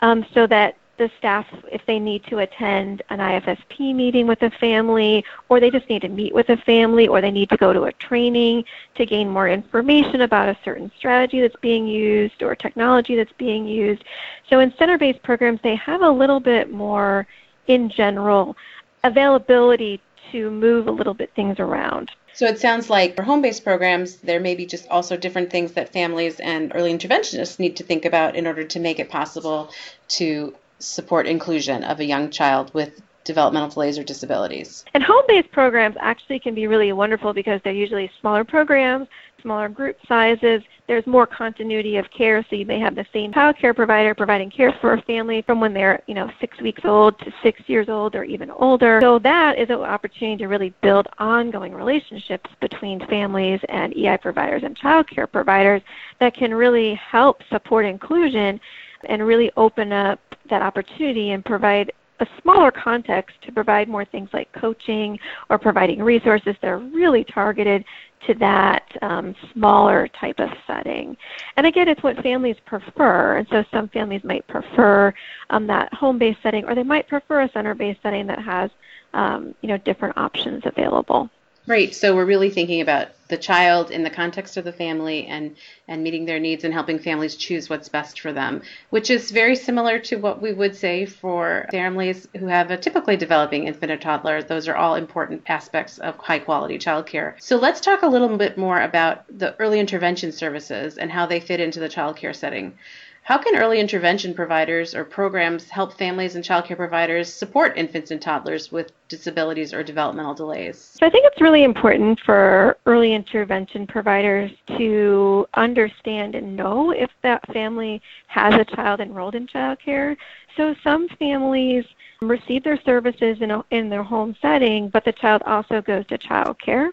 um, 0.01 0.23
so 0.35 0.45
that 0.45 0.77
the 0.97 1.09
staff, 1.17 1.45
if 1.71 1.85
they 1.85 1.99
need 1.99 2.23
to 2.25 2.39
attend 2.39 3.01
an 3.09 3.19
IFSP 3.19 3.93
meeting 3.93 4.27
with 4.27 4.41
a 4.41 4.49
family, 4.49 5.23
or 5.49 5.59
they 5.59 5.69
just 5.69 5.89
need 5.89 6.01
to 6.01 6.09
meet 6.09 6.33
with 6.33 6.49
a 6.49 6.57
family, 6.57 7.07
or 7.07 7.21
they 7.21 7.31
need 7.31 7.49
to 7.49 7.57
go 7.57 7.73
to 7.73 7.83
a 7.83 7.93
training 7.93 8.63
to 8.95 9.05
gain 9.05 9.29
more 9.29 9.47
information 9.47 10.21
about 10.21 10.49
a 10.49 10.57
certain 10.63 10.91
strategy 10.97 11.41
that's 11.41 11.55
being 11.61 11.87
used 11.87 12.41
or 12.41 12.55
technology 12.55 13.15
that's 13.15 13.33
being 13.33 13.67
used. 13.67 14.03
So 14.49 14.59
in 14.59 14.73
center-based 14.77 15.23
programs, 15.23 15.59
they 15.61 15.75
have 15.75 16.01
a 16.01 16.09
little 16.09 16.39
bit 16.39 16.71
more, 16.71 17.27
in 17.67 17.89
general, 17.89 18.55
availability 19.03 20.01
to 20.31 20.49
move 20.51 20.87
a 20.87 20.91
little 20.91 21.13
bit 21.13 21.31
things 21.35 21.59
around. 21.59 22.11
So 22.33 22.45
it 22.47 22.59
sounds 22.59 22.89
like 22.89 23.15
for 23.15 23.23
home 23.23 23.41
based 23.41 23.63
programs, 23.63 24.17
there 24.17 24.41
may 24.41 24.55
be 24.55 24.65
just 24.65 24.89
also 24.89 25.15
different 25.15 25.51
things 25.51 25.71
that 25.73 25.93
families 25.93 26.41
and 26.41 26.73
early 26.75 26.93
interventionists 26.93 27.59
need 27.59 27.77
to 27.77 27.83
think 27.83 28.03
about 28.03 28.35
in 28.35 28.45
order 28.45 28.65
to 28.65 28.79
make 28.79 28.99
it 28.99 29.09
possible 29.09 29.71
to 30.09 30.53
support 30.79 31.27
inclusion 31.27 31.83
of 31.83 31.99
a 31.99 32.05
young 32.05 32.29
child 32.29 32.73
with 32.73 33.01
developmental 33.23 33.69
delays 33.69 33.97
or 33.97 34.03
disabilities. 34.03 34.85
And 34.93 35.03
home 35.03 35.23
based 35.27 35.51
programs 35.51 35.95
actually 35.99 36.39
can 36.39 36.53
be 36.53 36.67
really 36.67 36.91
wonderful 36.93 37.33
because 37.33 37.59
they're 37.63 37.73
usually 37.73 38.11
smaller 38.19 38.43
programs 38.43 39.07
smaller 39.45 39.69
group 39.69 39.95
sizes. 40.07 40.63
There's 40.87 41.05
more 41.05 41.27
continuity 41.27 41.97
of 41.97 42.09
care, 42.09 42.43
so 42.49 42.55
you 42.55 42.65
may 42.65 42.79
have 42.79 42.95
the 42.95 43.05
same 43.13 43.31
child 43.31 43.57
care 43.57 43.75
provider 43.75 44.15
providing 44.15 44.49
care 44.49 44.73
for 44.81 44.93
a 44.93 45.01
family 45.03 45.43
from 45.43 45.59
when 45.59 45.71
they're, 45.71 46.01
you 46.07 46.15
know, 46.15 46.31
six 46.41 46.59
weeks 46.59 46.81
old 46.83 47.19
to 47.19 47.31
six 47.43 47.61
years 47.67 47.87
old 47.87 48.15
or 48.15 48.23
even 48.23 48.49
older. 48.49 48.99
So 49.01 49.19
that 49.19 49.59
is 49.59 49.69
an 49.69 49.75
opportunity 49.75 50.37
to 50.37 50.47
really 50.47 50.73
build 50.81 51.07
ongoing 51.19 51.75
relationships 51.75 52.49
between 52.59 53.05
families 53.07 53.59
and 53.69 53.95
EI 53.95 54.17
providers 54.17 54.63
and 54.63 54.75
child 54.75 55.07
care 55.07 55.27
providers 55.27 55.83
that 56.19 56.33
can 56.33 56.51
really 56.53 56.95
help 56.95 57.43
support 57.49 57.85
inclusion 57.85 58.59
and 59.07 59.25
really 59.25 59.51
open 59.55 59.93
up 59.93 60.19
that 60.49 60.61
opportunity 60.61 61.31
and 61.31 61.43
provide 61.43 61.91
a 62.19 62.27
smaller 62.41 62.71
context 62.71 63.35
to 63.41 63.51
provide 63.51 63.89
more 63.89 64.05
things 64.05 64.29
like 64.31 64.51
coaching 64.53 65.19
or 65.49 65.57
providing 65.57 66.01
resources 66.01 66.55
that 66.61 66.67
are 66.67 66.77
really 66.77 67.23
targeted 67.25 67.83
to 68.25 68.33
that 68.35 68.83
um, 69.01 69.35
smaller 69.53 70.07
type 70.19 70.39
of 70.39 70.49
setting. 70.65 71.15
And 71.57 71.67
again, 71.67 71.87
it's 71.87 72.01
what 72.01 72.17
families 72.23 72.55
prefer. 72.65 73.37
And 73.37 73.47
so 73.49 73.63
some 73.71 73.89
families 73.89 74.23
might 74.23 74.47
prefer 74.47 75.13
um, 75.49 75.67
that 75.67 75.93
home-based 75.93 76.41
setting, 76.41 76.65
or 76.65 76.73
they 76.73 76.83
might 76.83 77.07
prefer 77.07 77.41
a 77.41 77.51
center-based 77.51 78.01
setting 78.01 78.25
that 78.27 78.39
has 78.39 78.71
um, 79.13 79.53
you 79.61 79.69
know 79.69 79.77
different 79.77 80.17
options 80.17 80.63
available. 80.65 81.29
Right. 81.67 81.95
So 81.95 82.15
we're 82.15 82.25
really 82.25 82.49
thinking 82.49 82.81
about 82.81 83.09
the 83.27 83.37
child 83.37 83.91
in 83.91 84.03
the 84.03 84.09
context 84.09 84.57
of 84.57 84.63
the 84.63 84.71
family 84.71 85.25
and, 85.25 85.55
and 85.87 86.03
meeting 86.03 86.25
their 86.25 86.39
needs 86.39 86.63
and 86.63 86.73
helping 86.73 86.99
families 86.99 87.35
choose 87.35 87.69
what's 87.69 87.89
best 87.89 88.19
for 88.19 88.31
them, 88.31 88.61
which 88.89 89.09
is 89.09 89.31
very 89.31 89.55
similar 89.55 89.99
to 89.99 90.17
what 90.17 90.41
we 90.41 90.53
would 90.53 90.75
say 90.75 91.05
for 91.05 91.67
families 91.71 92.27
who 92.37 92.47
have 92.47 92.71
a 92.71 92.77
typically 92.77 93.17
developing 93.17 93.67
infant 93.67 93.91
or 93.91 93.97
toddler. 93.97 94.43
Those 94.43 94.67
are 94.67 94.75
all 94.75 94.95
important 94.95 95.43
aspects 95.47 95.97
of 95.99 96.17
high 96.17 96.39
quality 96.39 96.77
childcare. 96.77 97.33
So 97.39 97.57
let's 97.57 97.81
talk 97.81 98.03
a 98.03 98.07
little 98.07 98.37
bit 98.37 98.57
more 98.57 98.81
about 98.81 99.25
the 99.27 99.55
early 99.59 99.79
intervention 99.79 100.31
services 100.31 100.97
and 100.97 101.11
how 101.11 101.25
they 101.25 101.39
fit 101.39 101.59
into 101.59 101.79
the 101.79 101.89
childcare 101.89 102.35
setting. 102.35 102.77
How 103.25 103.39
can 103.39 103.55
early 103.55 103.79
intervention 103.79 104.35
providers 104.35 104.93
or 104.93 105.03
programs 105.03 105.67
help 105.67 105.97
families 105.97 106.35
and 106.35 106.45
childcare 106.45 106.77
providers 106.77 107.27
support 107.33 107.75
infants 107.75 108.11
and 108.11 108.21
toddlers 108.21 108.71
with 108.71 108.91
disabilities 109.07 109.73
or 109.73 109.81
developmental 109.81 110.35
delays? 110.35 110.77
So 110.99 111.07
I 111.07 111.09
think 111.09 111.25
it's 111.25 111.41
really 111.41 111.63
important 111.63 112.19
for 112.23 112.77
early 112.85 113.15
intervention 113.15 113.87
providers 113.87 114.51
to 114.77 115.47
understand 115.55 116.35
and 116.35 116.55
know 116.55 116.91
if 116.91 117.09
that 117.23 117.51
family 117.51 117.99
has 118.27 118.53
a 118.53 118.63
child 118.63 118.99
enrolled 118.99 119.33
in 119.33 119.47
childcare. 119.47 120.15
So 120.55 120.75
some 120.83 121.07
families 121.17 121.83
receive 122.21 122.63
their 122.63 122.79
services 122.83 123.37
in, 123.41 123.49
a, 123.49 123.65
in 123.71 123.89
their 123.89 124.03
home 124.03 124.35
setting, 124.39 124.89
but 124.89 125.03
the 125.03 125.13
child 125.13 125.41
also 125.47 125.81
goes 125.81 126.05
to 126.07 126.19
childcare. 126.19 126.91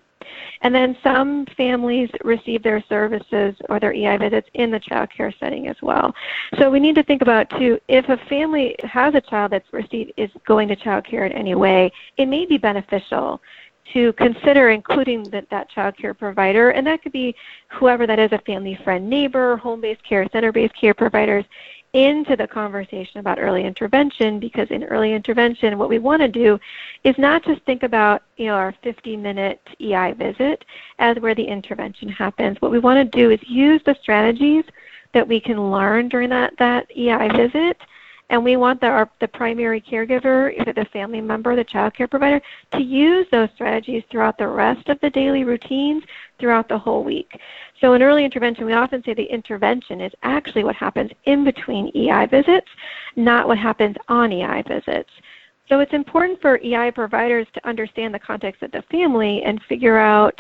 And 0.63 0.75
then 0.75 0.97
some 1.03 1.47
families 1.57 2.11
receive 2.25 2.63
their 2.63 2.83
services 2.89 3.55
or 3.69 3.81
their 3.81 3.93
EI 3.93 4.17
visits 4.19 4.49
in 4.55 4.71
the 4.71 4.81
child 4.81 5.11
care 5.15 5.33
setting 5.39 5.69
as 5.69 5.77
well. 5.83 6.15
So 6.59 6.71
we 6.71 6.81
need 6.81 6.95
to 6.97 7.03
think 7.03 7.23
about 7.23 7.51
too, 7.51 7.79
if 7.89 8.09
a 8.09 8.17
family 8.29 8.77
has 8.85 9.15
a 9.15 9.21
child 9.21 9.53
that's 9.53 9.73
received 9.73 10.13
is 10.17 10.31
going 10.47 10.69
to 10.69 10.77
child 10.77 11.05
care 11.05 11.27
in 11.27 11.33
any 11.33 11.55
way, 11.55 11.91
it 12.17 12.27
may 12.27 12.47
be 12.47 12.59
beneficial 12.59 13.41
to 13.93 14.13
consider 14.15 14.71
including 14.71 15.25
the, 15.25 15.45
that 15.51 15.69
child 15.71 15.97
care 15.97 16.15
provider, 16.15 16.71
and 16.71 16.87
that 16.87 17.03
could 17.03 17.13
be 17.13 17.35
whoever 17.69 18.07
that 18.07 18.19
is, 18.19 18.31
a 18.33 18.39
family 18.47 18.79
friend, 18.85 19.09
neighbor, 19.09 19.57
home-based 19.57 20.03
care, 20.09 20.27
center-based 20.33 20.75
care 20.81 20.95
providers, 20.95 21.45
into 21.93 22.37
the 22.37 22.47
conversation 22.47 23.21
about 23.21 23.39
early 23.39 23.65
intervention 23.65 24.41
because 24.41 24.71
in 24.71 24.83
early 24.85 25.13
intervention 25.13 25.77
what 25.77 25.91
we 25.91 25.99
want 25.99 26.23
to 26.23 26.29
do 26.29 26.59
is 27.05 27.17
not 27.19 27.45
just 27.45 27.61
think 27.63 27.83
about 27.83 28.23
you 28.39 28.47
know 28.47 28.55
our 28.55 28.75
50 28.83 29.17
minute 29.17 29.61
EI 29.79 30.13
visit 30.13 30.65
as 30.99 31.19
where 31.19 31.35
the 31.35 31.45
intervention 31.45 32.09
happens. 32.09 32.61
What 32.61 32.71
we 32.71 32.79
want 32.79 32.99
to 32.99 33.19
do 33.19 33.31
is 33.31 33.41
use 33.47 33.83
the 33.85 33.97
strategies 34.01 34.65
that 35.13 35.29
we 35.29 35.39
can 35.39 35.71
learn 35.71 36.09
during 36.09 36.31
that 36.31 36.57
that 36.59 36.87
EI 36.97 37.29
visit 37.37 37.77
and 38.33 38.43
we 38.43 38.57
want 38.57 38.81
the, 38.81 38.87
our, 38.87 39.11
the 39.21 39.29
primary 39.29 39.79
caregiver, 39.79 40.57
the 40.75 40.87
family 40.87 41.21
member, 41.21 41.55
the 41.55 41.63
child 41.63 41.95
care 41.95 42.09
provider, 42.09 42.41
to 42.73 42.83
use 42.83 43.27
those 43.31 43.51
strategies 43.55 44.03
throughout 44.11 44.39
the 44.39 44.49
rest 44.49 44.89
of 44.89 44.99
the 45.01 45.11
daily 45.11 45.45
routines 45.45 46.03
throughout 46.41 46.67
the 46.67 46.79
whole 46.79 47.05
week. 47.05 47.39
So 47.79 47.93
in 47.93 48.03
early 48.03 48.25
intervention, 48.25 48.65
we 48.65 48.73
often 48.73 49.05
say 49.05 49.13
the 49.13 49.23
intervention 49.25 50.01
is 50.01 50.13
actually 50.23 50.65
what 50.65 50.77
happens 50.77 51.11
in 51.25 51.45
between 51.45 51.93
EI 51.95 52.25
visits, 52.25 52.69
not 53.17 53.47
what 53.47 53.59
happens 53.59 53.97
on 54.09 54.33
EI 54.33 54.63
visits. 54.63 55.11
So 55.69 55.81
it's 55.81 55.93
important 55.93 56.41
for 56.41 56.59
EI 56.59 56.91
providers 56.91 57.47
to 57.55 57.69
understand 57.69 58.13
the 58.13 58.19
context 58.19 58.63
of 58.63 58.73
the 58.73 58.83
family 58.91 59.43
and 59.45 59.61
figure 59.69 59.99
out 59.99 60.39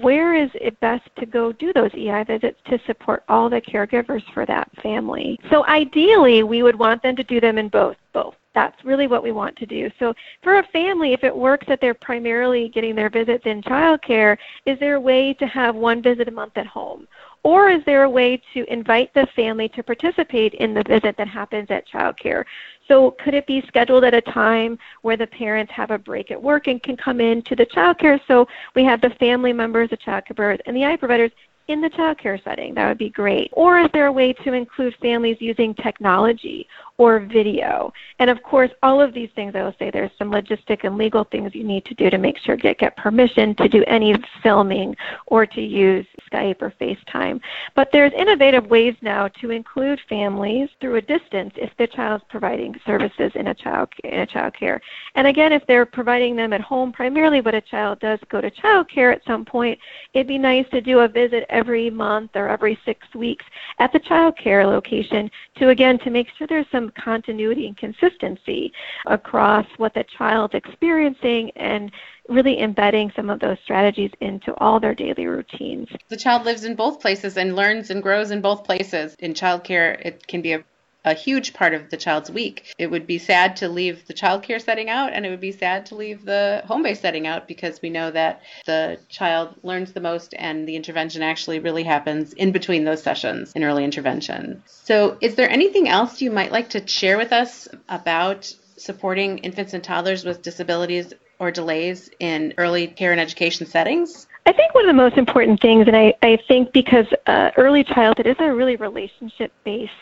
where 0.00 0.34
is 0.34 0.50
it 0.54 0.78
best 0.80 1.08
to 1.18 1.26
go 1.26 1.52
do 1.52 1.72
those 1.72 1.90
EI 1.94 2.24
visits 2.24 2.58
to 2.70 2.78
support 2.86 3.22
all 3.28 3.50
the 3.50 3.60
caregivers 3.60 4.22
for 4.32 4.46
that 4.46 4.70
family. 4.82 5.38
So 5.50 5.66
ideally, 5.66 6.42
we 6.42 6.62
would 6.62 6.78
want 6.78 7.02
them 7.02 7.14
to 7.16 7.24
do 7.24 7.40
them 7.40 7.58
in 7.58 7.68
both. 7.68 7.96
Both. 8.12 8.34
That's 8.54 8.84
really 8.84 9.08
what 9.08 9.22
we 9.22 9.32
want 9.32 9.56
to 9.56 9.66
do. 9.66 9.90
So 9.98 10.14
for 10.42 10.58
a 10.58 10.66
family, 10.68 11.12
if 11.12 11.24
it 11.24 11.36
works 11.36 11.66
that 11.66 11.80
they're 11.80 11.92
primarily 11.92 12.68
getting 12.68 12.94
their 12.94 13.10
visits 13.10 13.44
in 13.46 13.60
childcare, 13.62 14.38
is 14.64 14.78
there 14.78 14.94
a 14.94 15.00
way 15.00 15.34
to 15.34 15.46
have 15.46 15.74
one 15.74 16.00
visit 16.00 16.28
a 16.28 16.30
month 16.30 16.52
at 16.56 16.66
home? 16.66 17.08
Or 17.42 17.68
is 17.68 17.84
there 17.84 18.04
a 18.04 18.10
way 18.10 18.40
to 18.54 18.72
invite 18.72 19.12
the 19.12 19.26
family 19.36 19.68
to 19.70 19.82
participate 19.82 20.54
in 20.54 20.72
the 20.72 20.84
visit 20.84 21.16
that 21.18 21.28
happens 21.28 21.66
at 21.70 21.86
childcare? 21.86 22.44
So 22.88 23.12
could 23.12 23.34
it 23.34 23.46
be 23.46 23.62
scheduled 23.66 24.04
at 24.04 24.14
a 24.14 24.20
time 24.20 24.78
where 25.02 25.16
the 25.16 25.26
parents 25.26 25.72
have 25.72 25.90
a 25.90 25.98
break 25.98 26.30
at 26.30 26.42
work 26.42 26.66
and 26.66 26.82
can 26.82 26.96
come 26.96 27.20
in 27.20 27.42
to 27.42 27.56
the 27.56 27.66
childcare 27.66 28.20
so 28.26 28.46
we 28.74 28.84
have 28.84 29.00
the 29.00 29.10
family 29.10 29.52
members, 29.52 29.90
the 29.90 29.96
childcare 29.96 30.36
providers, 30.36 30.60
and 30.66 30.76
the 30.76 30.84
eye 30.84 30.96
providers 30.96 31.30
in 31.68 31.80
the 31.80 31.88
childcare 31.90 32.42
setting. 32.44 32.74
That 32.74 32.88
would 32.88 32.98
be 32.98 33.10
great. 33.10 33.50
Or 33.52 33.80
is 33.80 33.88
there 33.92 34.06
a 34.06 34.12
way 34.12 34.32
to 34.32 34.52
include 34.52 34.94
families 35.00 35.38
using 35.40 35.74
technology 35.74 36.68
or 36.98 37.20
video? 37.20 37.92
And 38.18 38.28
of 38.28 38.42
course, 38.42 38.70
all 38.82 39.00
of 39.00 39.14
these 39.14 39.30
things, 39.34 39.54
I 39.54 39.62
will 39.62 39.74
say 39.78 39.90
there's 39.90 40.10
some 40.18 40.30
logistic 40.30 40.84
and 40.84 40.98
legal 40.98 41.24
things 41.24 41.54
you 41.54 41.64
need 41.64 41.84
to 41.86 41.94
do 41.94 42.10
to 42.10 42.18
make 42.18 42.38
sure 42.38 42.56
to 42.56 42.74
get 42.74 42.96
permission 42.96 43.54
to 43.56 43.68
do 43.68 43.82
any 43.86 44.14
filming 44.42 44.94
or 45.26 45.46
to 45.46 45.60
use 45.60 46.06
Skype 46.34 46.62
or 46.62 46.72
FaceTime. 46.80 47.40
But 47.74 47.88
there's 47.92 48.12
innovative 48.12 48.66
ways 48.66 48.94
now 49.02 49.28
to 49.40 49.50
include 49.50 50.00
families 50.08 50.68
through 50.80 50.96
a 50.96 51.02
distance 51.02 51.52
if 51.56 51.70
the 51.78 51.86
child's 51.86 52.24
providing 52.28 52.74
services 52.86 53.32
in 53.34 53.48
a 53.48 53.54
child 53.54 53.88
in 54.02 54.20
a 54.20 54.26
child 54.26 54.54
care. 54.54 54.80
And 55.14 55.26
again, 55.26 55.52
if 55.52 55.66
they're 55.66 55.86
providing 55.86 56.36
them 56.36 56.52
at 56.52 56.60
home 56.60 56.92
primarily, 56.92 57.40
but 57.40 57.54
a 57.54 57.60
child 57.60 58.00
does 58.00 58.18
go 58.30 58.40
to 58.40 58.50
child 58.50 58.88
care 58.88 59.12
at 59.12 59.24
some 59.26 59.44
point, 59.44 59.78
it'd 60.12 60.26
be 60.26 60.38
nice 60.38 60.66
to 60.70 60.80
do 60.80 61.00
a 61.00 61.08
visit 61.08 61.44
every 61.48 61.90
month 61.90 62.32
or 62.34 62.48
every 62.48 62.78
six 62.84 63.06
weeks 63.14 63.44
at 63.78 63.92
the 63.92 63.98
child 64.00 64.36
care 64.36 64.66
location 64.66 65.30
to 65.56 65.68
again 65.68 65.98
to 65.98 66.10
make 66.10 66.28
sure 66.36 66.46
there's 66.46 66.66
some 66.70 66.90
continuity 67.02 67.66
and 67.66 67.76
consistency 67.76 68.72
across 69.06 69.66
what 69.76 69.94
the 69.94 70.04
child's 70.16 70.54
experiencing 70.54 71.50
and 71.56 71.90
really 72.28 72.60
embedding 72.60 73.12
some 73.14 73.30
of 73.30 73.40
those 73.40 73.58
strategies 73.64 74.10
into 74.20 74.54
all 74.58 74.80
their 74.80 74.94
daily 74.94 75.26
routines. 75.26 75.88
The 76.08 76.16
child 76.16 76.44
lives 76.44 76.64
in 76.64 76.74
both 76.74 77.00
places 77.00 77.36
and 77.36 77.54
learns 77.54 77.90
and 77.90 78.02
grows 78.02 78.30
in 78.30 78.40
both 78.40 78.64
places. 78.64 79.14
In 79.18 79.34
childcare, 79.34 80.00
it 80.04 80.26
can 80.26 80.42
be 80.42 80.52
a 80.52 80.64
a 81.04 81.14
huge 81.14 81.52
part 81.52 81.74
of 81.74 81.90
the 81.90 81.96
child's 81.96 82.30
week. 82.30 82.72
It 82.78 82.90
would 82.90 83.06
be 83.06 83.18
sad 83.18 83.56
to 83.56 83.68
leave 83.68 84.06
the 84.06 84.14
childcare 84.14 84.60
setting 84.60 84.88
out, 84.88 85.12
and 85.12 85.26
it 85.26 85.30
would 85.30 85.40
be 85.40 85.52
sad 85.52 85.86
to 85.86 85.94
leave 85.94 86.24
the 86.24 86.62
home 86.66 86.82
based 86.82 87.02
setting 87.02 87.26
out 87.26 87.46
because 87.46 87.82
we 87.82 87.90
know 87.90 88.10
that 88.10 88.40
the 88.64 88.98
child 89.08 89.54
learns 89.62 89.92
the 89.92 90.00
most 90.00 90.34
and 90.38 90.66
the 90.66 90.76
intervention 90.76 91.22
actually 91.22 91.58
really 91.58 91.82
happens 91.82 92.32
in 92.32 92.52
between 92.52 92.84
those 92.84 93.02
sessions 93.02 93.52
in 93.52 93.64
early 93.64 93.84
intervention. 93.84 94.62
So, 94.66 95.18
is 95.20 95.34
there 95.34 95.50
anything 95.50 95.88
else 95.88 96.22
you 96.22 96.30
might 96.30 96.52
like 96.52 96.70
to 96.70 96.86
share 96.86 97.18
with 97.18 97.32
us 97.32 97.68
about 97.88 98.52
supporting 98.76 99.38
infants 99.38 99.74
and 99.74 99.84
toddlers 99.84 100.24
with 100.24 100.42
disabilities 100.42 101.12
or 101.38 101.50
delays 101.50 102.10
in 102.20 102.54
early 102.58 102.86
care 102.86 103.12
and 103.12 103.20
education 103.20 103.66
settings? 103.66 104.26
I 104.46 104.52
think 104.52 104.74
one 104.74 104.84
of 104.84 104.88
the 104.88 105.02
most 105.02 105.16
important 105.16 105.60
things, 105.60 105.86
and 105.86 105.96
I, 105.96 106.12
I 106.22 106.38
think 106.48 106.72
because 106.72 107.06
uh, 107.26 107.50
early 107.56 107.82
childhood 107.82 108.26
is 108.26 108.36
a 108.40 108.52
really 108.52 108.76
relationship 108.76 109.52
based, 109.64 109.92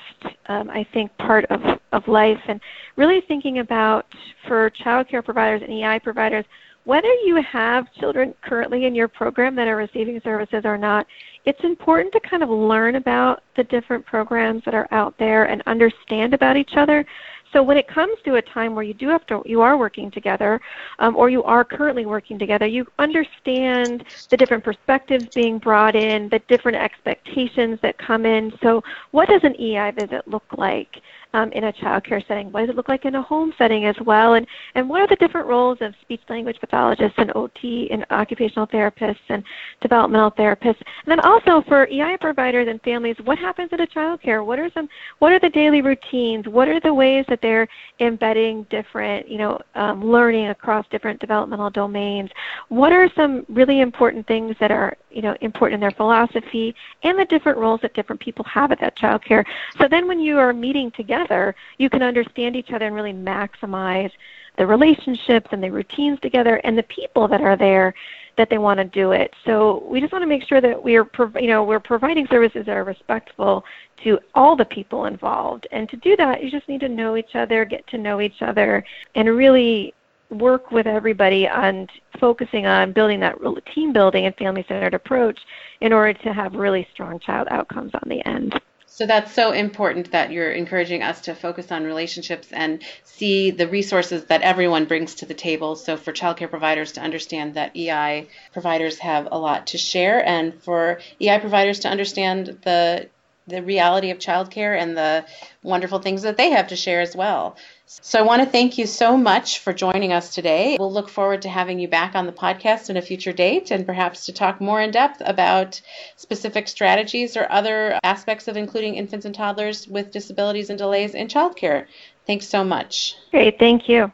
um, 0.46 0.68
I 0.68 0.84
think, 0.92 1.16
part 1.18 1.44
of, 1.44 1.60
of 1.92 2.08
life, 2.08 2.40
and 2.48 2.60
really 2.96 3.20
thinking 3.20 3.60
about 3.60 4.06
for 4.48 4.68
child 4.70 5.08
care 5.08 5.22
providers 5.22 5.62
and 5.62 5.72
EI 5.72 6.00
providers, 6.00 6.44
whether 6.84 7.12
you 7.24 7.40
have 7.42 7.92
children 7.94 8.34
currently 8.42 8.86
in 8.86 8.94
your 8.96 9.06
program 9.06 9.54
that 9.54 9.68
are 9.68 9.76
receiving 9.76 10.20
services 10.22 10.62
or 10.64 10.76
not, 10.76 11.06
it's 11.44 11.62
important 11.62 12.12
to 12.12 12.20
kind 12.20 12.42
of 12.42 12.48
learn 12.48 12.96
about 12.96 13.44
the 13.56 13.62
different 13.64 14.04
programs 14.04 14.64
that 14.64 14.74
are 14.74 14.88
out 14.90 15.16
there 15.18 15.44
and 15.44 15.62
understand 15.66 16.34
about 16.34 16.56
each 16.56 16.72
other 16.76 17.06
so 17.52 17.62
when 17.62 17.76
it 17.76 17.86
comes 17.86 18.16
to 18.24 18.36
a 18.36 18.42
time 18.42 18.74
where 18.74 18.84
you 18.84 18.94
do 18.94 19.08
have 19.08 19.26
to, 19.26 19.42
you 19.44 19.60
are 19.60 19.76
working 19.76 20.10
together, 20.10 20.60
um, 20.98 21.16
or 21.16 21.28
you 21.28 21.42
are 21.42 21.64
currently 21.64 22.06
working 22.06 22.38
together, 22.38 22.66
you 22.66 22.86
understand 22.98 24.04
the 24.30 24.36
different 24.36 24.64
perspectives 24.64 25.26
being 25.34 25.58
brought 25.58 25.94
in, 25.94 26.28
the 26.30 26.40
different 26.48 26.78
expectations 26.78 27.78
that 27.82 27.98
come 27.98 28.24
in. 28.24 28.52
So 28.62 28.82
what 29.10 29.28
does 29.28 29.42
an 29.44 29.54
EI 29.60 29.90
visit 29.92 30.26
look 30.26 30.44
like? 30.56 31.00
Um, 31.34 31.50
in 31.52 31.64
a 31.64 31.72
child 31.72 32.04
care 32.04 32.22
setting? 32.26 32.50
What 32.52 32.60
does 32.60 32.70
it 32.70 32.76
look 32.76 32.88
like 32.88 33.04
in 33.04 33.14
a 33.14 33.22
home 33.22 33.52
setting 33.58 33.86
as 33.86 33.96
well? 34.04 34.34
And, 34.34 34.46
and 34.74 34.88
what 34.88 35.00
are 35.00 35.06
the 35.06 35.16
different 35.16 35.46
roles 35.46 35.78
of 35.80 35.94
speech 36.02 36.20
language 36.28 36.58
pathologists 36.60 37.14
and 37.18 37.32
OT 37.34 37.88
and 37.90 38.06
occupational 38.10 38.66
therapists 38.66 39.16
and 39.28 39.42
developmental 39.80 40.30
therapists? 40.32 40.80
And 41.04 41.08
then 41.08 41.20
also 41.20 41.62
for 41.68 41.86
EI 41.86 42.16
providers 42.20 42.68
and 42.68 42.80
families, 42.82 43.16
what 43.24 43.38
happens 43.38 43.70
at 43.72 43.80
a 43.80 43.86
child 43.86 44.22
care? 44.22 44.44
What 44.44 44.58
are 44.58 44.70
some 44.74 44.88
what 45.18 45.32
are 45.32 45.40
the 45.40 45.50
daily 45.50 45.82
routines? 45.82 46.46
What 46.46 46.68
are 46.68 46.80
the 46.80 46.92
ways 46.92 47.24
that 47.28 47.40
they're 47.42 47.68
embedding 48.00 48.64
different, 48.70 49.28
you 49.28 49.38
know, 49.38 49.58
um, 49.74 50.04
learning 50.04 50.48
across 50.48 50.86
different 50.90 51.20
developmental 51.20 51.70
domains? 51.70 52.30
What 52.68 52.92
are 52.92 53.10
some 53.16 53.44
really 53.48 53.80
important 53.80 54.26
things 54.26 54.56
that 54.60 54.70
are, 54.70 54.96
you 55.14 55.22
know, 55.22 55.36
important 55.40 55.74
in 55.74 55.80
their 55.80 55.96
philosophy 55.96 56.74
and 57.02 57.18
the 57.18 57.24
different 57.24 57.58
roles 57.58 57.80
that 57.82 57.94
different 57.94 58.20
people 58.20 58.44
have 58.44 58.72
at 58.72 58.80
that 58.80 58.96
child 58.96 59.24
care? 59.24 59.44
So 59.78 59.88
then 59.88 60.08
when 60.08 60.20
you 60.20 60.38
are 60.38 60.52
meeting 60.52 60.90
together 60.90 61.54
you 61.78 61.90
can 61.90 62.02
understand 62.02 62.56
each 62.56 62.70
other 62.70 62.86
and 62.86 62.94
really 62.94 63.12
maximize 63.12 64.10
the 64.58 64.66
relationships 64.66 65.48
and 65.52 65.62
the 65.62 65.70
routines 65.70 66.20
together 66.20 66.56
and 66.64 66.76
the 66.76 66.82
people 66.84 67.26
that 67.28 67.40
are 67.40 67.56
there 67.56 67.94
that 68.36 68.48
they 68.48 68.58
want 68.58 68.78
to 68.78 68.84
do 68.84 69.12
it. 69.12 69.34
So 69.44 69.84
we 69.86 70.00
just 70.00 70.12
want 70.12 70.22
to 70.22 70.26
make 70.26 70.46
sure 70.46 70.60
that 70.60 70.82
we're 70.82 71.08
you 71.38 71.48
know 71.48 71.64
we're 71.64 71.80
providing 71.80 72.26
services 72.28 72.66
that 72.66 72.76
are 72.76 72.84
respectful 72.84 73.64
to 74.04 74.18
all 74.34 74.56
the 74.56 74.64
people 74.64 75.04
involved. 75.04 75.66
And 75.70 75.88
to 75.90 75.96
do 75.96 76.16
that, 76.16 76.42
you 76.42 76.50
just 76.50 76.68
need 76.68 76.80
to 76.80 76.88
know 76.88 77.16
each 77.16 77.34
other, 77.34 77.64
get 77.64 77.86
to 77.88 77.98
know 77.98 78.20
each 78.20 78.40
other, 78.40 78.84
and 79.14 79.28
really 79.28 79.94
work 80.32 80.70
with 80.70 80.86
everybody 80.86 81.48
on 81.48 81.88
focusing 82.18 82.66
on 82.66 82.92
building 82.92 83.20
that 83.20 83.36
team 83.74 83.92
building 83.92 84.26
and 84.26 84.34
family 84.36 84.64
centered 84.66 84.94
approach 84.94 85.38
in 85.80 85.92
order 85.92 86.18
to 86.20 86.32
have 86.32 86.54
really 86.54 86.86
strong 86.92 87.18
child 87.18 87.48
outcomes 87.50 87.92
on 87.94 88.08
the 88.08 88.26
end. 88.26 88.58
So 88.86 89.06
that's 89.06 89.32
so 89.32 89.52
important 89.52 90.10
that 90.12 90.32
you're 90.32 90.52
encouraging 90.52 91.02
us 91.02 91.22
to 91.22 91.34
focus 91.34 91.72
on 91.72 91.84
relationships 91.84 92.48
and 92.52 92.82
see 93.04 93.50
the 93.50 93.66
resources 93.66 94.26
that 94.26 94.42
everyone 94.42 94.84
brings 94.84 95.14
to 95.16 95.26
the 95.26 95.32
table. 95.32 95.76
So 95.76 95.96
for 95.96 96.12
childcare 96.12 96.50
providers 96.50 96.92
to 96.92 97.00
understand 97.00 97.54
that 97.54 97.74
EI 97.74 98.28
providers 98.52 98.98
have 98.98 99.28
a 99.32 99.38
lot 99.38 99.68
to 99.68 99.78
share 99.78 100.22
and 100.26 100.52
for 100.62 101.00
EI 101.22 101.38
providers 101.38 101.80
to 101.80 101.88
understand 101.88 102.58
the 102.64 103.08
the 103.46 103.62
reality 103.62 104.10
of 104.10 104.18
childcare 104.18 104.78
and 104.78 104.96
the 104.96 105.24
wonderful 105.62 105.98
things 105.98 106.22
that 106.22 106.36
they 106.36 106.50
have 106.50 106.68
to 106.68 106.76
share 106.76 107.00
as 107.00 107.16
well. 107.16 107.56
So 107.86 108.18
I 108.18 108.22
want 108.22 108.42
to 108.42 108.48
thank 108.48 108.78
you 108.78 108.86
so 108.86 109.16
much 109.16 109.58
for 109.58 109.72
joining 109.72 110.12
us 110.12 110.34
today. 110.34 110.76
We'll 110.78 110.92
look 110.92 111.08
forward 111.08 111.42
to 111.42 111.48
having 111.48 111.78
you 111.78 111.88
back 111.88 112.14
on 112.14 112.26
the 112.26 112.32
podcast 112.32 112.88
in 112.88 112.96
a 112.96 113.02
future 113.02 113.32
date 113.32 113.70
and 113.70 113.84
perhaps 113.84 114.26
to 114.26 114.32
talk 114.32 114.60
more 114.60 114.80
in 114.80 114.92
depth 114.92 115.20
about 115.24 115.80
specific 116.16 116.68
strategies 116.68 117.36
or 117.36 117.50
other 117.50 117.98
aspects 118.02 118.48
of 118.48 118.56
including 118.56 118.94
infants 118.94 119.26
and 119.26 119.34
toddlers 119.34 119.86
with 119.86 120.10
disabilities 120.10 120.70
and 120.70 120.78
delays 120.78 121.14
in 121.14 121.28
childcare. 121.28 121.86
Thanks 122.26 122.46
so 122.46 122.64
much. 122.64 123.16
Great, 123.30 123.58
thank 123.58 123.88
you. 123.88 124.10